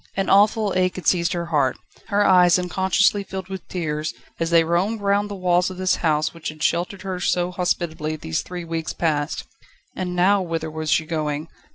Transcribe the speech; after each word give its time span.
An 0.17 0.31
awful 0.31 0.73
ache 0.75 0.95
had 0.95 1.05
seized 1.05 1.33
her 1.33 1.45
heart; 1.45 1.77
her 2.07 2.25
eyes 2.25 2.57
unconsciously 2.57 3.23
filled 3.23 3.49
with 3.49 3.67
tears, 3.67 4.15
as 4.39 4.49
they 4.49 4.63
roamed 4.63 4.99
round 4.99 5.29
the 5.29 5.35
walls 5.35 5.69
of 5.69 5.77
this 5.77 5.97
house 5.97 6.33
which 6.33 6.49
had 6.49 6.63
sheltered 6.63 7.03
her 7.03 7.19
so 7.19 7.51
hospitably, 7.51 8.15
these 8.15 8.41
three 8.41 8.65
weeks 8.65 8.93
past. 8.93 9.43
And 9.95 10.15
now 10.15 10.41
whither 10.41 10.71
was 10.71 10.89
she 10.89 11.05
going? 11.05 11.49